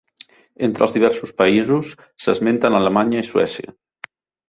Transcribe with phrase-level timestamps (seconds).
[0.67, 1.93] Entre els diversos països,
[2.25, 3.79] s'esmenten Alemanya i Suècia.